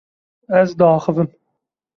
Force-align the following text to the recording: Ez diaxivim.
Ez 0.61 0.69
diaxivim. 0.79 1.29